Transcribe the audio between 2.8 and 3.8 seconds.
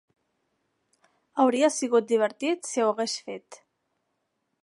ho hagués fet.